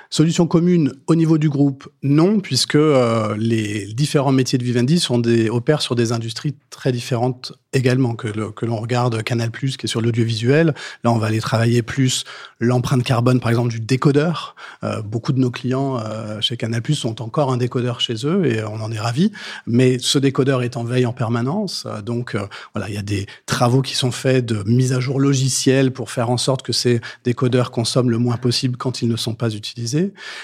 Solution 0.09 0.47
commune 0.47 0.93
au 1.07 1.15
niveau 1.15 1.37
du 1.37 1.49
groupe, 1.49 1.89
non, 2.01 2.39
puisque 2.39 2.75
euh, 2.75 3.35
les 3.37 3.87
différents 3.93 4.31
métiers 4.31 4.57
de 4.57 4.63
Vivendi 4.63 5.01
sont 5.01 5.19
des, 5.19 5.49
opèrent 5.49 5.81
sur 5.81 5.95
des 5.95 6.13
industries 6.13 6.55
très 6.69 6.93
différentes 6.93 7.51
également. 7.73 8.15
Que, 8.15 8.29
l'on 8.65 8.77
regarde 8.77 9.21
Canal+, 9.23 9.51
qui 9.51 9.67
est 9.83 9.87
sur 9.87 9.99
l'audiovisuel, 9.99 10.73
là 11.03 11.11
on 11.11 11.17
va 11.17 11.27
aller 11.27 11.41
travailler 11.41 11.81
plus 11.81 12.23
l'empreinte 12.61 13.03
carbone, 13.03 13.41
par 13.41 13.49
exemple, 13.49 13.69
du 13.69 13.81
décodeur. 13.81 14.55
Euh, 14.85 15.01
beaucoup 15.01 15.33
de 15.33 15.39
nos 15.39 15.51
clients 15.51 15.99
euh, 15.99 16.39
chez 16.39 16.55
Canal+, 16.55 16.81
sont 16.93 17.21
encore 17.21 17.51
un 17.51 17.57
décodeur 17.57 17.99
chez 17.99 18.25
eux 18.25 18.45
et 18.45 18.63
on 18.63 18.81
en 18.81 18.93
est 18.93 18.99
ravis. 18.99 19.33
Mais 19.65 19.99
ce 19.99 20.19
décodeur 20.19 20.63
est 20.63 20.77
en 20.77 20.85
veille 20.85 21.05
en 21.05 21.13
permanence, 21.13 21.85
donc 22.05 22.37
voilà, 22.73 22.87
il 22.87 22.95
y 22.95 22.97
a 22.97 23.01
des 23.01 23.25
travaux 23.45 23.81
qui 23.81 23.95
sont 23.95 24.11
faits 24.11 24.45
de 24.45 24.63
mise 24.65 24.93
à 24.93 25.01
jour 25.01 25.19
logicielle 25.19 25.91
pour 25.91 26.11
faire 26.11 26.29
en 26.29 26.37
sorte 26.37 26.61
que 26.61 26.71
ces 26.71 27.01
décodeurs 27.25 27.71
consomment 27.71 28.09
le 28.09 28.17
moins 28.17 28.37
possible 28.37 28.77
quand 28.77 29.01
ils 29.01 29.09
ne 29.09 29.17
sont 29.17 29.35
pas 29.35 29.49
utilisés. 29.49 29.66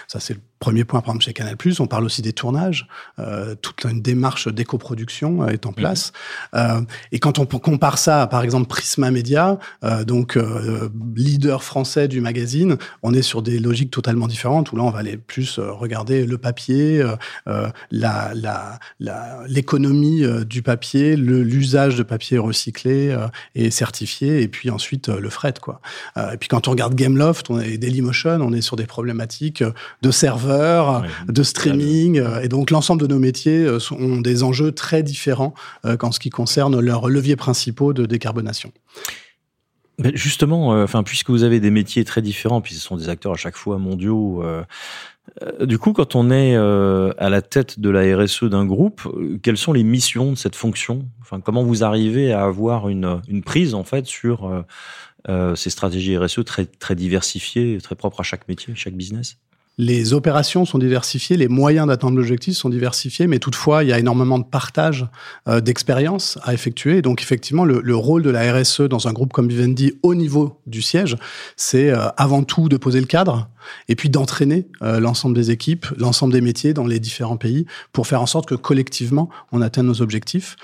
Ça, 0.07 0.19
c'est 0.19 0.33
le 0.33 0.41
Premier 0.63 0.85
point, 0.85 1.01
par 1.01 1.09
exemple, 1.09 1.25
chez 1.25 1.33
Canal+, 1.33 1.57
on 1.79 1.87
parle 1.87 2.05
aussi 2.05 2.21
des 2.21 2.31
tournages. 2.31 2.87
Euh, 3.19 3.53
toute 3.61 3.83
une 3.83 4.01
démarche 4.01 4.47
d'éco-production 4.47 5.43
euh, 5.43 5.47
est 5.47 5.65
en 5.65 5.73
place. 5.73 6.13
Euh, 6.55 6.79
et 7.11 7.19
quand 7.19 7.37
on 7.37 7.45
compare 7.45 7.97
ça 7.97 8.21
à, 8.21 8.27
par 8.27 8.43
exemple, 8.43 8.67
Prisma 8.67 9.11
Media, 9.11 9.59
euh, 9.83 10.05
donc 10.05 10.39
leader 11.17 11.65
français 11.65 12.07
du 12.07 12.21
magazine, 12.21 12.77
on 13.01 13.13
est 13.13 13.23
sur 13.23 13.41
des 13.41 13.59
logiques 13.59 13.91
totalement 13.91 14.25
différentes, 14.25 14.71
où 14.71 14.77
là, 14.77 14.83
on 14.83 14.89
va 14.89 14.99
aller 14.99 15.17
plus 15.17 15.59
regarder 15.59 16.25
le 16.25 16.37
papier, 16.37 17.03
la, 17.91 18.33
la, 18.33 18.79
l'économie 19.47 20.23
du 20.45 20.61
papier, 20.61 21.17
l'usage 21.17 21.97
de 21.97 22.03
papier 22.03 22.37
recyclé 22.37 23.17
et 23.55 23.69
certifié, 23.69 24.41
et 24.41 24.47
puis 24.47 24.69
ensuite 24.69 25.09
le 25.09 25.29
fret. 25.29 25.55
Quoi. 25.61 25.81
et 26.17 26.37
puis 26.37 26.47
quand 26.47 26.69
on 26.69 26.71
regarde 26.71 26.95
Gameloft, 26.95 27.49
on 27.49 27.59
est 27.59 27.77
Dailymotion, 27.77 28.39
on 28.41 28.53
est 28.53 28.61
sur 28.61 28.77
des 28.77 28.85
problématiques 28.85 29.63
de 30.01 30.11
serveurs 30.11 30.52
de 31.27 31.43
streaming. 31.43 32.19
Euh, 32.19 32.41
et 32.41 32.47
donc, 32.47 32.71
l'ensemble 32.71 33.01
de 33.01 33.07
nos 33.07 33.19
métiers 33.19 33.63
euh, 33.65 33.79
ont 33.91 34.21
des 34.21 34.43
enjeux 34.43 34.71
très 34.71 35.03
différents 35.03 35.53
euh, 35.85 35.97
qu'en 35.97 36.11
ce 36.11 36.19
qui 36.19 36.29
concerne 36.29 36.79
leurs 36.79 37.09
leviers 37.09 37.35
principaux 37.35 37.93
de 37.93 38.05
décarbonation. 38.05 38.71
justement, 40.13 40.69
enfin, 40.81 41.03
puisque 41.03 41.29
vous 41.29 41.43
avez 41.43 41.59
des 41.59 41.71
métiers 41.71 42.03
très 42.03 42.21
différents, 42.21 42.61
puis 42.61 42.73
ce 42.73 42.81
sont 42.81 42.97
des 42.97 43.09
acteurs 43.09 43.33
à 43.33 43.37
chaque 43.37 43.55
fois 43.55 43.77
mondiaux. 43.77 44.43
du 45.61 45.77
coup, 45.77 45.93
quand 45.93 46.15
on 46.15 46.31
est 46.31 46.55
à 46.55 47.29
la 47.29 47.41
tête 47.43 47.79
de 47.79 47.89
la 47.89 48.17
RSE 48.17 48.45
d'un 48.45 48.65
groupe, 48.65 49.01
quelles 49.43 49.57
sont 49.57 49.71
les 49.71 49.83
missions 49.83 50.31
de 50.31 50.35
cette 50.35 50.55
fonction? 50.55 51.07
Enfin, 51.21 51.39
comment 51.41 51.63
vous 51.63 51.83
arrivez 51.83 52.33
à 52.33 52.43
avoir 52.43 52.89
une, 52.89 53.21
une 53.27 53.43
prise 53.43 53.75
en 53.75 53.83
fait 53.83 54.07
sur 54.07 54.65
ces 55.55 55.69
stratégies 55.69 56.17
RSE 56.17 56.43
très 56.43 56.65
très 56.65 56.95
diversifiées, 56.95 57.77
très 57.81 57.95
propres 57.95 58.21
à 58.21 58.23
chaque 58.23 58.47
métier, 58.47 58.73
chaque 58.75 58.95
business? 58.95 59.37
Les 59.77 60.13
opérations 60.13 60.65
sont 60.65 60.77
diversifiées, 60.77 61.35
les 61.35 61.47
moyens 61.47 61.87
d'atteindre 61.87 62.17
l'objectif 62.17 62.55
sont 62.55 62.69
diversifiés, 62.69 63.25
mais 63.25 63.39
toutefois, 63.39 63.83
il 63.83 63.89
y 63.89 63.93
a 63.93 63.99
énormément 63.99 64.37
de 64.37 64.43
partage 64.43 65.07
euh, 65.47 65.61
d'expériences 65.61 66.37
à 66.43 66.53
effectuer. 66.53 67.01
donc, 67.01 67.21
effectivement, 67.21 67.65
le, 67.65 67.81
le, 67.81 67.95
rôle 67.95 68.21
de 68.21 68.29
la 68.29 68.53
RSE 68.53 68.81
dans 68.81 69.07
un 69.07 69.13
groupe 69.13 69.33
comme 69.33 69.47
Vivendi 69.47 69.93
au 70.03 70.13
niveau 70.13 70.59
du 70.67 70.81
siège, 70.81 71.17
c'est 71.55 71.89
euh, 71.89 72.09
avant 72.17 72.43
tout 72.43 72.69
de 72.69 72.77
poser 72.77 72.99
le 72.99 73.07
cadre, 73.07 73.49
et 73.87 73.95
puis 73.95 74.09
d'entraîner 74.09 74.67
l'ensemble 74.81 75.35
des 75.35 75.51
équipes, 75.51 75.85
l'ensemble 75.97 76.33
des 76.33 76.41
métiers 76.41 76.73
dans 76.73 76.85
les 76.85 76.99
différents 76.99 77.37
pays 77.37 77.65
pour 77.91 78.07
faire 78.07 78.21
en 78.21 78.25
sorte 78.25 78.47
que 78.47 78.55
collectivement 78.55 79.29
on 79.51 79.61
atteigne 79.61 79.85
nos 79.85 80.01
objectifs. 80.01 80.55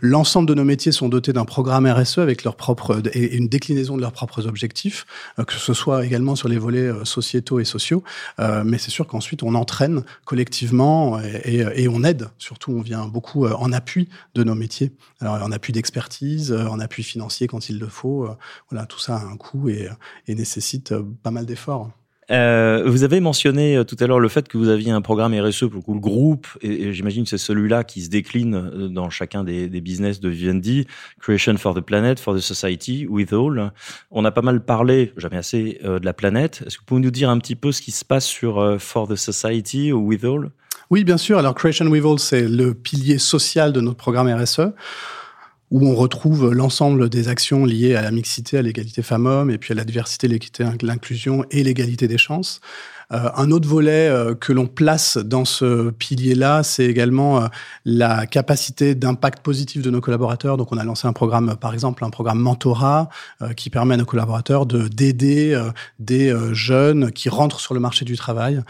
l'ensemble 0.00 0.48
de 0.48 0.54
nos 0.54 0.64
métiers 0.64 0.92
sont 0.92 1.08
dotés 1.08 1.32
d'un 1.32 1.44
programme 1.44 1.86
RSE 1.86 2.18
avec 2.18 2.44
leur 2.44 2.56
propre 2.56 3.02
et 3.12 3.36
une 3.36 3.48
déclinaison 3.48 3.96
de 3.96 4.00
leurs 4.00 4.12
propres 4.12 4.46
objectifs, 4.46 5.06
que 5.46 5.54
ce 5.54 5.74
soit 5.74 6.04
également 6.04 6.36
sur 6.36 6.48
les 6.48 6.58
volets 6.58 6.90
sociétaux 7.04 7.60
et 7.60 7.64
sociaux. 7.64 8.02
mais 8.38 8.78
c'est 8.78 8.90
sûr 8.90 9.06
qu'ensuite 9.06 9.42
on 9.42 9.54
entraîne 9.54 10.04
collectivement 10.24 11.20
et, 11.20 11.88
on 11.88 12.02
aide. 12.04 12.28
Surtout, 12.38 12.72
on 12.72 12.80
vient 12.80 13.06
beaucoup 13.06 13.46
en 13.46 13.72
appui 13.72 14.08
de 14.34 14.44
nos 14.44 14.54
métiers. 14.54 14.92
Alors 15.20 15.42
en 15.42 15.52
appui 15.52 15.72
d'expertise, 15.72 16.52
en 16.52 16.80
appui 16.80 17.02
financier 17.02 17.46
quand 17.46 17.68
il 17.68 17.78
le 17.78 17.88
faut. 17.88 18.28
Voilà, 18.70 18.86
tout 18.86 18.98
ça 18.98 19.16
a 19.16 19.24
un 19.24 19.36
coût 19.36 19.68
et 19.68 19.88
nécessite 20.28 20.94
pas 21.22 21.30
mal 21.30 21.46
d'efforts. 21.46 21.90
Euh, 22.30 22.84
vous 22.86 23.02
avez 23.02 23.20
mentionné 23.20 23.76
euh, 23.76 23.84
tout 23.84 23.96
à 24.00 24.06
l'heure 24.06 24.20
le 24.20 24.28
fait 24.28 24.48
que 24.48 24.56
vous 24.56 24.68
aviez 24.68 24.90
un 24.90 25.02
programme 25.02 25.34
RSE 25.34 25.64
pour 25.68 25.94
le 25.94 26.00
groupe, 26.00 26.46
et, 26.62 26.92
j'imagine 26.92 27.24
que 27.24 27.30
c'est 27.30 27.38
celui-là 27.38 27.84
qui 27.84 28.02
se 28.02 28.08
décline 28.08 28.54
euh, 28.54 28.88
dans 28.88 29.10
chacun 29.10 29.44
des, 29.44 29.68
des, 29.68 29.80
business 29.80 30.20
de 30.20 30.28
Vivendi, 30.28 30.86
Creation 31.20 31.56
for 31.56 31.74
the 31.74 31.80
Planet, 31.80 32.18
for 32.18 32.34
the 32.34 32.40
Society, 32.40 33.06
with 33.06 33.32
all. 33.32 33.72
On 34.10 34.24
a 34.24 34.30
pas 34.30 34.42
mal 34.42 34.64
parlé, 34.64 35.12
jamais 35.16 35.36
assez, 35.36 35.78
de 35.82 36.04
la 36.04 36.12
planète. 36.12 36.62
Est-ce 36.66 36.76
que 36.76 36.80
vous 36.80 36.86
pouvez 36.86 37.00
nous 37.00 37.10
dire 37.10 37.28
un 37.28 37.38
petit 37.38 37.56
peu 37.56 37.72
ce 37.72 37.82
qui 37.82 37.90
se 37.90 38.04
passe 38.04 38.24
sur 38.24 38.80
For 38.80 39.06
the 39.06 39.16
Society 39.16 39.92
ou 39.92 40.06
with 40.06 40.24
all? 40.24 40.50
Oui, 40.90 41.04
bien 41.04 41.16
sûr. 41.16 41.38
Alors 41.38 41.54
Creation 41.54 41.86
with 41.86 42.04
all, 42.04 42.18
c'est 42.18 42.48
le 42.48 42.74
pilier 42.74 43.18
social 43.18 43.72
de 43.72 43.80
notre 43.80 43.96
programme 43.96 44.28
RSE 44.28 44.72
où 45.74 45.88
on 45.88 45.96
retrouve 45.96 46.54
l'ensemble 46.54 47.08
des 47.10 47.26
actions 47.26 47.64
liées 47.64 47.96
à 47.96 48.02
la 48.02 48.12
mixité, 48.12 48.56
à 48.56 48.62
l'égalité 48.62 49.02
femmes-hommes, 49.02 49.50
et 49.50 49.58
puis 49.58 49.72
à 49.72 49.74
la 49.74 49.84
diversité, 49.84 50.28
l'équité, 50.28 50.64
l'inclusion 50.82 51.44
et 51.50 51.64
l'égalité 51.64 52.06
des 52.06 52.16
chances. 52.16 52.60
Euh, 53.12 53.30
un 53.36 53.50
autre 53.50 53.68
volet 53.68 54.08
euh, 54.08 54.34
que 54.34 54.52
l'on 54.52 54.66
place 54.66 55.18
dans 55.18 55.44
ce 55.44 55.90
pilier-là, 55.90 56.62
c'est 56.62 56.84
également 56.84 57.42
euh, 57.42 57.46
la 57.84 58.26
capacité 58.26 58.94
d'impact 58.94 59.40
positif 59.42 59.82
de 59.82 59.90
nos 59.90 60.00
collaborateurs. 60.00 60.56
Donc, 60.56 60.72
on 60.72 60.78
a 60.78 60.84
lancé 60.84 61.06
un 61.06 61.12
programme, 61.12 61.56
par 61.56 61.74
exemple, 61.74 62.04
un 62.04 62.10
programme 62.10 62.38
mentorat 62.38 63.08
qui 63.56 63.70
permet 63.70 63.94
à 63.94 63.96
nos 63.96 64.04
collaborateurs 64.04 64.66
de 64.66 64.88
d'aider 64.88 65.58
des 65.98 66.34
jeunes 66.52 67.10
qui 67.10 67.28
rentrent 67.28 67.60
sur 67.60 67.74
le 67.74 67.80
marché 67.80 68.04
du 68.04 68.16
travail, 68.16 68.62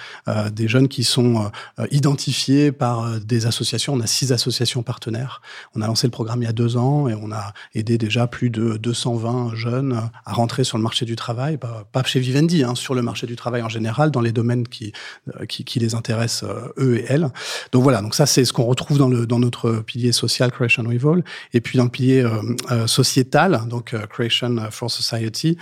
des 0.52 0.68
jeunes 0.68 0.88
qui 0.88 1.04
sont 1.04 1.50
identifiés 1.90 2.72
par 2.72 3.20
des 3.20 3.46
associations. 3.46 3.94
On 3.94 4.00
a 4.00 4.06
six 4.06 4.32
associations 4.32 4.82
partenaires. 4.82 5.42
On 5.74 5.80
a 5.80 5.86
lancé 5.86 6.06
le 6.06 6.10
programme 6.10 6.42
il 6.42 6.46
y 6.46 6.48
a 6.48 6.52
deux 6.52 6.76
ans 6.76 7.08
et 7.08 7.14
on 7.14 7.30
a 7.32 7.52
aidé 7.74 7.98
déjà 7.98 8.26
plus 8.26 8.50
de 8.50 8.76
220 8.76 9.54
jeunes 9.54 10.10
à 10.24 10.32
rentrer 10.32 10.64
sur 10.64 10.78
le 10.78 10.82
marché 10.82 11.04
du 11.04 11.16
travail, 11.16 11.58
pas, 11.58 12.02
chez 12.04 12.20
Vivendi, 12.20 12.64
hein, 12.64 12.74
sur 12.74 12.94
le 12.94 13.02
marché 13.02 13.26
du 13.26 13.36
travail 13.36 13.62
en 13.62 13.68
général, 13.68 14.10
les 14.24 14.32
domaines 14.32 14.66
qui, 14.66 14.92
euh, 15.28 15.46
qui, 15.46 15.64
qui 15.64 15.78
les 15.78 15.94
intéressent 15.94 16.50
euh, 16.50 16.72
eux 16.78 16.98
et 16.98 17.04
elles. 17.08 17.28
Donc 17.72 17.82
voilà, 17.82 18.02
donc 18.02 18.14
ça 18.14 18.26
c'est 18.26 18.44
ce 18.44 18.52
qu'on 18.52 18.64
retrouve 18.64 18.98
dans, 18.98 19.08
le, 19.08 19.26
dans 19.26 19.38
notre 19.38 19.70
pilier 19.80 20.12
social 20.12 20.50
Creation 20.50 20.82
Revolve 20.82 21.22
et 21.52 21.60
puis 21.60 21.78
dans 21.78 21.84
le 21.84 21.90
pilier 21.90 22.24
euh, 22.24 22.86
sociétal, 22.86 23.62
donc 23.68 23.94
Creation 24.08 24.56
for 24.70 24.90
Society. 24.90 25.56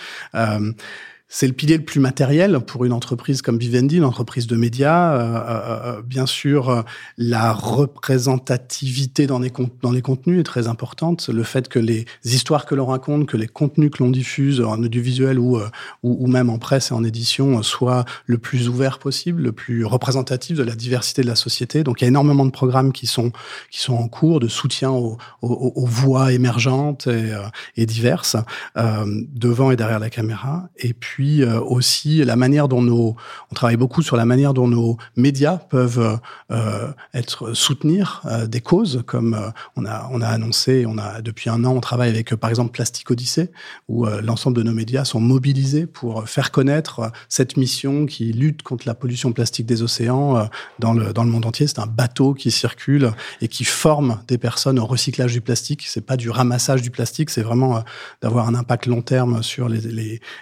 C'est 1.35 1.47
le 1.47 1.55
pilier 1.55 1.79
le 1.79 1.85
plus 1.85 1.99
matériel 1.99 2.61
pour 2.61 2.85
une 2.85 2.93
entreprise 2.93 3.41
comme 3.41 3.57
Vivendi, 3.57 3.97
une 3.97 4.05
entreprise 4.05 4.47
de 4.47 4.55
médias. 4.55 5.15
Euh, 5.15 5.19
euh, 5.19 5.97
euh 5.97 6.03
bien 6.03 6.27
sûr, 6.27 6.69
euh, 6.69 6.83
la 7.17 7.55
représentativité 7.55 9.27
dans 9.27 9.39
les, 9.39 9.51
contenus 9.51 10.41
est 10.41 10.43
très 10.43 10.69
importante. 10.69 11.31
Le 11.31 11.43
fait 11.43 11.69
que 11.69 11.79
les 11.79 12.05
histoires 12.23 12.67
que 12.67 12.75
l'on 12.75 12.85
raconte, 12.85 13.25
que 13.25 13.39
les 13.39 13.47
contenus 13.47 13.91
que 13.91 14.03
l'on 14.03 14.11
diffuse 14.11 14.61
en 14.61 14.83
audiovisuel 14.83 15.39
ou, 15.39 15.57
ou, 15.57 15.63
ou, 16.03 16.27
même 16.27 16.51
en 16.51 16.59
presse 16.59 16.91
et 16.91 16.95
en 16.95 17.03
édition 17.03 17.63
soient 17.63 18.05
le 18.27 18.37
plus 18.37 18.69
ouvert 18.69 18.99
possible, 18.99 19.41
le 19.41 19.53
plus 19.53 19.87
représentatif 19.87 20.59
de 20.59 20.63
la 20.63 20.75
diversité 20.75 21.23
de 21.23 21.29
la 21.29 21.37
société. 21.37 21.83
Donc 21.83 22.03
il 22.03 22.05
y 22.05 22.07
a 22.07 22.09
énormément 22.09 22.45
de 22.45 22.51
programmes 22.51 22.93
qui 22.93 23.07
sont, 23.07 23.33
qui 23.71 23.81
sont 23.81 23.95
en 23.95 24.09
cours 24.09 24.39
de 24.39 24.49
soutien 24.49 24.91
aux 24.91 25.17
voix 25.41 26.31
émergentes 26.35 27.07
et, 27.07 27.33
et 27.79 27.87
diverses, 27.87 28.37
devant 28.77 29.71
et 29.71 29.77
derrière 29.77 29.99
la 29.99 30.11
caméra. 30.11 30.69
Et 30.77 30.93
puis 30.93 31.22
euh, 31.23 31.61
aussi 31.61 32.25
la 32.25 32.37
manière 32.37 32.69
dont 32.69 32.83
nos, 32.83 33.17
on 33.51 33.55
travaille 33.55 33.77
beaucoup 33.77 34.03
sur 34.03 34.17
la 34.17 34.25
manière 34.25 34.55
dont 34.55 34.69
nos 34.69 34.97
médias 35.17 35.57
peuvent 35.57 36.19
euh, 36.51 36.93
être 37.15 37.55
soutenir 37.55 38.23
euh, 38.25 38.47
des 38.47 38.61
causes, 38.61 39.03
comme 39.07 39.53
on 39.77 39.85
a 39.85 40.09
on 40.13 40.21
a 40.21 40.29
annoncé, 40.29 40.85
on 40.87 40.99
a 40.99 41.21
depuis 41.21 41.51
un 41.51 41.65
an, 41.65 41.73
on 41.73 41.81
travaille 41.81 42.11
avec 42.11 42.35
par 42.35 42.51
exemple 42.51 42.73
Plastic 42.73 43.11
Odyssey, 43.11 43.51
où 43.89 44.07
l'ensemble 44.07 44.57
de 44.57 44.63
nos 44.63 44.73
médias 44.73 45.05
sont 45.05 45.21
mobilisés 45.21 45.87
pour 45.87 46.29
faire 46.29 46.51
connaître 46.51 47.13
cette 47.29 47.57
mission 47.57 48.07
qui 48.07 48.33
lutte 48.33 48.63
contre 48.63 48.87
la 48.87 48.95
pollution 48.95 49.33
plastique 49.33 49.67
des 49.67 49.83
océans 49.83 50.49
dans 50.79 50.93
le 50.93 51.13
dans 51.13 51.25
le 51.25 51.31
monde 51.31 51.47
entier. 51.47 51.67
C'est 51.67 51.79
un 51.79 51.87
bateau 51.87 52.35
qui 52.35 52.51
circule 52.51 53.13
et 53.41 53.49
qui 53.49 53.65
forme 53.65 54.21
des 54.29 54.39
personnes 54.39 54.79
au 54.79 54.87
recyclage 54.87 55.33
du 55.33 55.41
plastique. 55.41 55.85
C'est 55.87 56.07
pas 56.07 56.17
du 56.17 56.31
ramassage 56.31 56.83
du 56.83 56.91
plastique, 56.91 57.31
c'est 57.31 57.43
vraiment 57.43 57.83
d'avoir 58.21 58.49
un 58.49 58.55
impact 58.55 58.87
long 58.87 59.03
terme 59.03 59.43
sur 59.43 59.69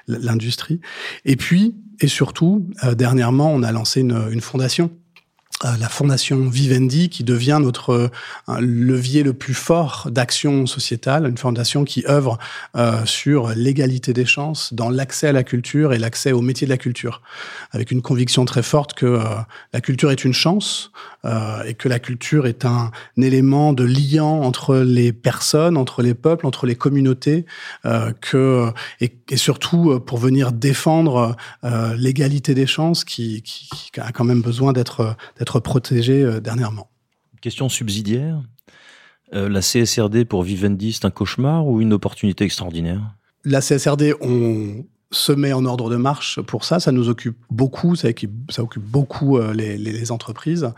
l'industrie. 0.06 0.59
Et 1.24 1.36
puis, 1.36 1.74
et 2.00 2.08
surtout, 2.08 2.68
euh, 2.84 2.94
dernièrement, 2.94 3.52
on 3.52 3.62
a 3.62 3.72
lancé 3.72 4.00
une, 4.00 4.40
fondation 4.40 4.90
la 5.62 5.88
fondation 5.88 6.48
Vivendi 6.48 7.10
qui 7.10 7.22
devient 7.22 7.58
notre 7.60 7.90
euh, 7.90 8.60
levier 8.60 9.22
le 9.22 9.34
plus 9.34 9.54
fort 9.54 10.08
d'action 10.10 10.66
sociétale, 10.66 11.28
une 11.28 11.36
fondation 11.36 11.84
qui 11.84 12.04
œuvre 12.08 12.38
euh, 12.76 13.04
sur 13.04 13.50
l'égalité 13.50 14.12
des 14.12 14.24
chances 14.24 14.72
dans 14.72 14.88
l'accès 14.88 15.28
à 15.28 15.32
la 15.32 15.42
culture 15.42 15.92
et 15.92 15.98
l'accès 15.98 16.32
au 16.32 16.40
métier 16.40 16.66
de 16.66 16.70
la 16.70 16.78
culture, 16.78 17.20
avec 17.72 17.90
une 17.90 18.00
conviction 18.00 18.44
très 18.46 18.62
forte 18.62 18.94
que 18.94 19.20
la 19.72 19.80
culture 19.80 20.10
est 20.10 20.24
une 20.24 20.32
chance 20.32 20.92
et 21.66 21.74
que 21.74 21.88
la 21.88 21.98
culture 21.98 22.46
est 22.46 22.64
un, 22.64 22.90
élément 23.18 23.74
de 23.74 23.84
liant 23.84 24.40
entre 24.40 24.76
les 24.76 25.12
personnes, 25.12 25.76
entre 25.76 26.02
les 26.02 26.14
peuples, 26.14 26.46
entre 26.46 26.64
les 26.64 26.76
communautés, 26.76 27.44
que 28.22 28.72
et, 29.00 29.12
et, 29.28 29.36
surtout 29.36 30.00
pour 30.00 30.16
venir 30.16 30.52
défendre 30.52 31.36
l'égalité 31.96 32.54
des 32.54 32.66
chances 32.66 33.04
qui, 33.04 33.42
qui, 33.42 33.68
qui, 33.92 34.00
a 34.00 34.12
quand 34.12 34.24
même 34.24 34.40
besoin 34.40 34.72
d'être 34.72 35.16
d'être 35.40 35.58
protégé 35.58 36.22
euh, 36.22 36.38
dernièrement. 36.38 36.90
Question 37.40 37.68
subsidiaire. 37.68 38.42
Euh, 39.32 39.48
la 39.48 39.60
CSRD 39.60 40.26
pour 40.26 40.42
Vivendi, 40.42 40.92
c'est 40.92 41.06
un 41.06 41.10
cauchemar 41.10 41.66
ou 41.66 41.80
une 41.80 41.94
opportunité 41.94 42.44
extraordinaire? 42.44 43.16
La 43.44 43.60
CSRD, 43.60 44.14
on 44.20 44.84
se 45.12 45.32
met 45.32 45.52
en 45.52 45.64
ordre 45.64 45.90
de 45.90 45.96
marche 45.96 46.40
pour 46.40 46.64
ça. 46.64 46.78
Ça 46.78 46.92
nous 46.92 47.08
occupe 47.08 47.36
beaucoup, 47.50 47.96
ça 47.96 48.08
occupe, 48.08 48.82
beaucoup 48.82 49.38
euh, 49.38 49.52
les, 49.52 49.76
les, 49.76 50.12
entreprises. 50.12 50.70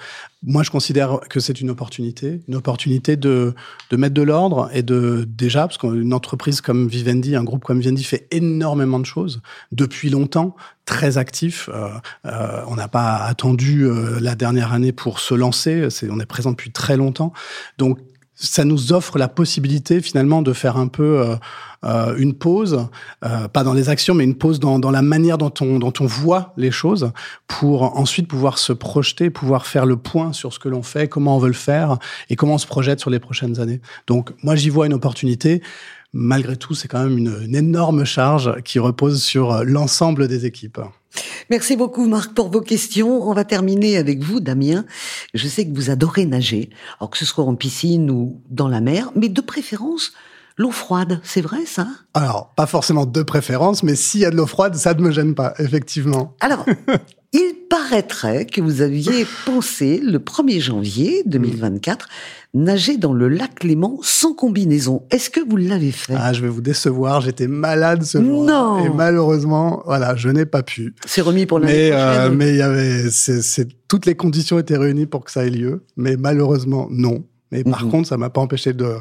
Moi, 0.43 0.63
je 0.63 0.71
considère 0.71 1.21
que 1.29 1.39
c'est 1.39 1.61
une 1.61 1.71
opportunité, 1.71 2.41
une 2.49 2.57
opportunité 2.57 3.17
de, 3.17 3.55
de 3.91 3.97
mettre 3.97 4.15
de 4.15 4.23
l'ordre 4.23 4.71
et 4.73 4.83
de 4.83 5.27
déjà, 5.29 5.67
parce 5.69 5.79
qu'une 5.79 6.15
entreprise 6.15 6.61
comme 6.61 6.89
Vivendi, 6.89 7.37
un 7.37 7.45
groupe 7.45 7.63
comme 7.63 7.79
Vivendi 7.79 8.05
fait 8.05 8.27
énormément 8.31 8.99
de 8.99 9.07
choses 9.07 9.43
depuis 9.71 10.09
longtemps, 10.09 10.57
très 10.85 11.19
actif. 11.19 11.69
Euh, 11.73 11.89
euh, 12.27 12.63
on 12.67 12.77
n'a 12.77 12.89
pas 12.89 13.17
attendu 13.17 13.85
euh, 13.85 14.19
la 14.21 14.35
dernière 14.35 14.73
année 14.73 14.93
pour 14.93 15.21
se 15.21 15.35
lancer. 15.35 15.89
C'est, 15.91 16.11
on 16.11 16.21
est 16.21 16.27
présent 16.27 16.51
depuis 16.51 16.71
très 16.71 16.97
longtemps, 16.97 17.33
donc 17.79 17.99
ça 18.35 18.65
nous 18.65 18.93
offre 18.93 19.19
la 19.19 19.29
possibilité 19.29 20.01
finalement 20.01 20.43
de 20.43 20.53
faire 20.53 20.77
un 20.77 20.89
peu 20.89 21.21
euh, 21.21 21.37
euh, 21.85 22.17
une 22.17 22.35
pause, 22.35 22.89
euh, 23.25 23.49
pas 23.49 23.63
dans 23.63 23.75
les 23.75 23.89
actions, 23.89 24.15
mais 24.15 24.25
une 24.25 24.35
pause 24.35 24.59
dans, 24.59 24.79
dans, 24.79 24.91
la 24.91 25.03
manière 25.03 25.39
dont 25.39 25.53
on, 25.61 25.79
dont 25.79 25.93
on 26.01 26.07
voit 26.07 26.53
les 26.57 26.71
choses, 26.71 27.13
pour 27.47 27.97
ensuite 27.99 28.29
pouvoir 28.29 28.59
se 28.59 28.73
projeter, 28.73 29.31
pouvoir 29.31 29.67
faire 29.67 29.87
le 29.87 29.97
point 29.97 30.33
sur 30.33 30.53
ce 30.53 30.59
que 30.59 30.69
l'on 30.69 30.83
fait, 30.83 31.09
comment 31.09 31.37
on 31.37 31.39
veut 31.39 31.49
le 31.49 31.55
faire 31.55 31.99
et 32.31 32.37
comment 32.37 32.55
on 32.55 32.59
se 32.59 32.67
projette 32.67 33.01
sur 33.01 33.11
les 33.11 33.21
prochaines 33.21 33.61
années. 33.61 33.81
Donc 34.07 34.33
moi 34.43 34.57
j'y 34.57 34.71
vois 34.71 34.87
une 34.87 34.95
opportunité. 34.95 35.63
Malgré 36.15 36.57
tout, 36.57 36.75
c'est 36.75 36.89
quand 36.89 37.03
même 37.03 37.17
une, 37.17 37.39
une 37.43 37.55
énorme 37.55 38.05
charge 38.05 38.61
qui 38.65 38.79
repose 38.79 39.23
sur 39.23 39.65
l'ensemble 39.65 40.29
des 40.29 40.45
équipes. 40.45 40.79
Merci 41.51 41.77
beaucoup 41.77 42.07
Marc 42.07 42.35
pour 42.35 42.51
vos 42.51 42.61
questions. 42.61 43.29
On 43.29 43.35
va 43.35 43.45
terminer 43.45 43.97
avec 43.97 44.23
vous 44.23 44.41
Damien. 44.41 44.85
Je 45.35 45.49
sais 45.49 45.67
que 45.67 45.75
vous 45.75 45.91
adorez 45.91 46.27
nager, 46.27 46.71
alors 46.99 47.11
que 47.11 47.19
ce 47.19 47.25
soit 47.25 47.45
en 47.45 47.55
piscine 47.55 48.11
ou 48.11 48.41
dans 48.51 48.69
la 48.69 48.81
mer, 48.81 49.11
mais 49.15 49.29
de 49.29 49.41
préférence 49.41 50.13
l'eau 50.59 50.71
froide, 50.71 51.21
c'est 51.23 51.41
vrai 51.41 51.65
ça? 51.67 51.87
Alors, 52.15 52.53
pas 52.55 52.67
forcément 52.67 53.07
de 53.07 53.23
préférence, 53.23 53.83
mais 53.83 53.97
s'il 53.97 54.21
y 54.21 54.25
a 54.25 54.31
de 54.31 54.37
l'eau 54.37 54.47
froide, 54.47 54.75
ça 54.75 54.95
ne 54.95 55.01
me 55.01 55.11
gêne 55.11 55.35
pas, 55.35 55.55
effectivement. 55.59 56.37
Alors, 56.41 56.65
il 57.33 57.55
paraîtrait 57.69 58.47
que 58.47 58.61
vous 58.61 58.81
aviez 58.83 59.27
pensé 59.47 59.99
le 59.99 60.19
1er 60.19 60.61
janvier 60.61 61.23
2024 61.27 62.09
nager 62.55 62.99
dans 62.99 63.13
le 63.13 63.29
lac 63.29 63.65
Léman 63.65 63.99
sans 64.03 64.35
combinaison. 64.35 65.03
Est-ce 65.11 65.31
que 65.31 65.41
vous 65.49 65.57
l'avez 65.57 65.93
fait? 65.93 66.15
Ah, 66.17 66.33
je 66.33 66.43
vais 66.43 66.49
vous 66.49 66.61
décevoir. 66.61 67.21
J'étais 67.21 67.49
malade 67.49 68.03
ce 68.03 68.23
jour. 68.23 68.45
Non. 68.45 68.85
Et 68.85 68.89
malheureusement, 68.91 69.83
voilà, 69.87 70.17
je 70.17 70.29
n'ai 70.29 70.47
pas 70.47 70.63
pu. 70.63 70.95
C'est 71.07 71.23
remis 71.23 71.47
pour 71.47 71.59
l'année 71.59 71.91
mais, 71.91 71.91
euh, 71.93 72.31
mais 72.31 72.51
il 72.51 72.57
y 72.57 72.63
avait, 72.63 73.11
c'est, 73.11 73.67
toutes 73.89 74.07
les 74.07 74.15
conditions 74.15 74.59
étaient 74.59 74.77
réunies 74.77 75.07
pour 75.07 75.25
que 75.25 75.31
ça 75.31 75.47
ait 75.47 75.51
lieu. 75.51 75.85
Mais 75.97 76.17
malheureusement, 76.17 76.89
non. 76.91 77.25
Mais 77.51 77.65
par 77.65 77.85
mhm. 77.85 77.91
contre, 77.91 78.09
ça 78.09 78.17
m'a 78.17 78.31
pas 78.31 78.41
empêché 78.41 78.73
de, 78.73 78.97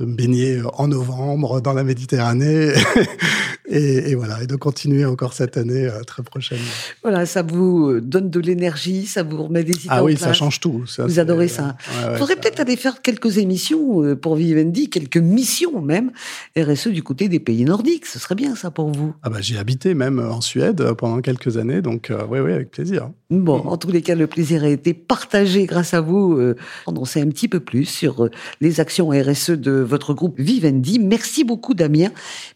de 0.00 0.06
me 0.06 0.14
baigner 0.14 0.62
en 0.74 0.88
novembre 0.88 1.60
dans 1.60 1.74
la 1.74 1.84
Méditerranée 1.84 2.72
et, 3.68 4.10
et, 4.10 4.14
voilà, 4.14 4.42
et 4.42 4.46
de 4.46 4.56
continuer 4.56 5.04
encore 5.04 5.34
cette 5.34 5.56
année 5.56 5.86
euh, 5.86 6.02
très 6.02 6.22
prochainement. 6.22 6.64
Voilà, 7.02 7.26
ça 7.26 7.42
vous 7.42 8.00
donne 8.00 8.30
de 8.30 8.40
l'énergie, 8.40 9.06
ça 9.06 9.22
vous 9.22 9.44
remet 9.44 9.62
des 9.62 9.72
idées 9.72 9.86
Ah 9.90 10.02
en 10.02 10.06
oui, 10.06 10.14
place. 10.14 10.28
ça 10.28 10.32
change 10.32 10.58
tout. 10.60 10.86
Ça, 10.86 11.04
Vous 11.06 11.18
adorez 11.18 11.48
ça. 11.48 11.76
Ouais, 12.02 12.10
ouais, 12.12 12.18
Faudrait 12.18 12.36
peut-être 12.36 12.60
aller 12.60 12.76
faire 12.76 13.02
quelques 13.02 13.38
émissions 13.38 14.02
euh, 14.02 14.16
pour 14.16 14.36
Vivendi, 14.36 14.88
quelques 14.88 15.18
missions 15.18 15.80
même, 15.82 16.12
RSE 16.58 16.88
du 16.88 17.02
côté 17.02 17.28
des 17.28 17.40
pays 17.40 17.64
nordiques. 17.64 18.06
Ce 18.06 18.18
serait 18.18 18.34
bien 18.34 18.56
ça 18.56 18.70
pour 18.70 18.90
vous. 18.90 19.14
Ah 19.22 19.30
bah 19.30 19.38
j'ai 19.40 19.58
habité 19.58 19.94
même 19.94 20.18
en 20.18 20.40
Suède 20.40 20.80
euh, 20.80 20.94
pendant 20.94 21.20
quelques 21.20 21.56
années, 21.56 21.82
donc 21.82 22.10
euh, 22.10 22.24
oui, 22.28 22.40
oui, 22.40 22.52
avec 22.52 22.70
plaisir. 22.70 23.10
Bon, 23.30 23.58
en 23.58 23.76
tous 23.76 23.90
les 23.90 24.02
cas, 24.02 24.14
le 24.14 24.26
plaisir 24.26 24.64
a 24.64 24.68
été 24.68 24.94
partagé 24.94 25.66
grâce 25.66 25.94
à 25.94 26.00
vous. 26.00 26.34
Euh, 26.38 26.56
on 26.86 26.96
en 26.96 27.04
sait 27.04 27.20
un 27.20 27.28
petit 27.28 27.48
peu 27.48 27.60
plus 27.60 27.84
sur 27.84 28.28
les 28.60 28.80
actions 28.80 29.10
RSE 29.10 29.50
de 29.50 29.70
votre 29.90 30.14
groupe 30.14 30.40
Vivendi. 30.40 30.98
Merci 30.98 31.44
beaucoup, 31.44 31.74
Damien. 31.74 32.08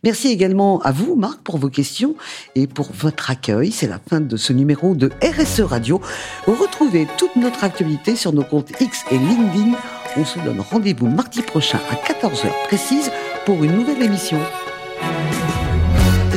Merci 0.02 0.28
également 0.28 0.80
à 0.80 0.92
vous, 0.92 1.16
Marc, 1.16 1.42
pour 1.42 1.58
vos 1.58 1.68
questions 1.68 2.14
et 2.54 2.66
pour 2.66 2.88
votre 2.92 3.30
accueil. 3.30 3.72
C'est 3.72 3.88
la 3.88 3.98
fin 3.98 4.20
de 4.20 4.36
ce 4.36 4.52
numéro 4.52 4.94
de 4.94 5.10
RSE 5.22 5.60
Radio. 5.60 6.00
Retrouvez 6.46 7.06
toute 7.18 7.36
notre 7.36 7.64
actualité 7.64 8.16
sur 8.16 8.32
nos 8.32 8.44
comptes 8.44 8.72
X 8.80 9.04
et 9.10 9.18
LinkedIn. 9.18 9.76
On 10.16 10.24
se 10.24 10.38
donne 10.38 10.60
rendez-vous 10.60 11.08
mardi 11.08 11.42
prochain 11.42 11.80
à 11.90 11.94
14h 11.96 12.48
précise 12.68 13.10
pour 13.44 13.62
une 13.64 13.72
nouvelle 13.72 14.02
émission. 14.02 14.38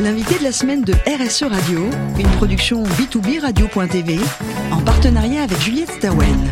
L'invité 0.01 0.37
de 0.39 0.43
la 0.43 0.51
semaine 0.51 0.81
de 0.81 0.93
RSE 0.93 1.43
Radio, 1.43 1.79
une 2.17 2.29
production 2.37 2.83
B2B 2.83 3.41
Radio.tv 3.41 4.19
en 4.71 4.81
partenariat 4.81 5.43
avec 5.43 5.59
Juliette 5.59 5.91
Stawen. 5.91 6.51